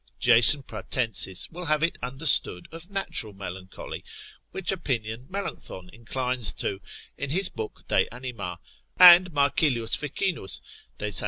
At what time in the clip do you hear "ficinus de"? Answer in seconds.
9.93-11.11